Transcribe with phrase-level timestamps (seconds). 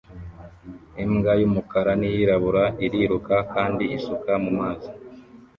[1.03, 4.89] Imbwa y'umukara n'iyirabura iriruka kandi isuka mu mazi